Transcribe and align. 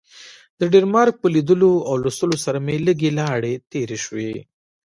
د 0.59 0.61
ډنمارک 0.71 1.15
په 1.19 1.27
لیدلو 1.35 1.73
او 1.89 1.93
لوستلو 2.03 2.37
سره 2.45 2.57
مې 2.65 2.75
لږې 2.85 3.11
لاړې 3.19 3.53
تیرې 3.71 3.97
شوې. 4.05 4.33